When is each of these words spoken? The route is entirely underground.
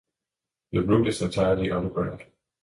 The 0.71 0.79
route 0.79 1.09
is 1.09 1.21
entirely 1.21 1.69
underground. 1.69 2.23